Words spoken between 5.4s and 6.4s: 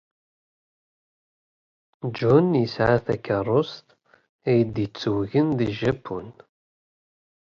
deg Japun.